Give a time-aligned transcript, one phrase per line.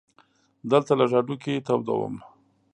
[0.71, 2.15] دلته لږ هډوکي تودوم.